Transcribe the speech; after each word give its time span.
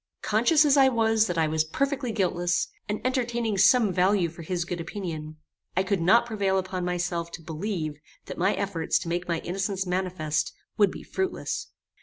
Conscious 0.23 0.65
as 0.65 0.77
I 0.77 0.89
was 0.89 1.27
that 1.27 1.37
I 1.37 1.45
was 1.47 1.63
perfectly 1.63 2.11
guiltless, 2.11 2.69
and 2.89 2.99
entertaining 3.05 3.59
some 3.59 3.93
value 3.93 4.29
for 4.29 4.41
his 4.41 4.65
good 4.65 4.81
opinion, 4.81 5.37
I 5.77 5.83
could 5.83 6.01
not 6.01 6.25
prevail 6.25 6.57
upon 6.57 6.83
myself 6.83 7.29
to 7.33 7.41
believe 7.43 7.99
that 8.25 8.35
my 8.39 8.55
efforts 8.55 8.97
to 8.97 9.07
make 9.09 9.27
my 9.27 9.41
innocence 9.41 9.85
manifest, 9.85 10.53
would 10.75 10.89
be 10.89 11.03
fruitless. 11.03 11.67